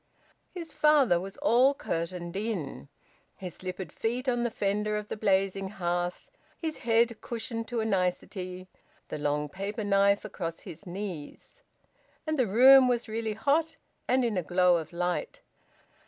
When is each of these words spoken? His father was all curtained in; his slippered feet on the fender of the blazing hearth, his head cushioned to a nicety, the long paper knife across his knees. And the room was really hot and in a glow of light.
His 0.51 0.73
father 0.73 1.19
was 1.19 1.37
all 1.43 1.75
curtained 1.75 2.35
in; 2.35 2.87
his 3.37 3.53
slippered 3.53 3.91
feet 3.91 4.27
on 4.27 4.41
the 4.41 4.49
fender 4.49 4.97
of 4.97 5.09
the 5.09 5.15
blazing 5.15 5.69
hearth, 5.69 6.27
his 6.59 6.79
head 6.79 7.21
cushioned 7.21 7.67
to 7.67 7.81
a 7.81 7.85
nicety, 7.85 8.67
the 9.09 9.19
long 9.19 9.47
paper 9.47 9.83
knife 9.83 10.25
across 10.25 10.61
his 10.61 10.87
knees. 10.87 11.61
And 12.25 12.39
the 12.39 12.47
room 12.47 12.87
was 12.87 13.07
really 13.07 13.33
hot 13.33 13.75
and 14.07 14.25
in 14.25 14.37
a 14.37 14.41
glow 14.41 14.77
of 14.77 14.91
light. 14.91 15.41